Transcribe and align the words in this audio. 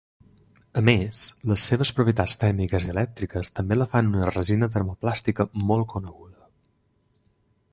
A 0.79 0.81
més, 0.85 1.19
les 1.51 1.65
seves 1.71 1.91
propietats 1.99 2.37
tèrmiques 2.43 2.87
i 2.87 2.91
elèctriques 2.93 3.53
també 3.59 3.77
la 3.77 3.87
fan 3.91 4.09
un 4.21 4.27
resina 4.37 4.71
termoplàstica 4.77 5.47
molt 5.69 5.89
coneguda. 5.93 6.49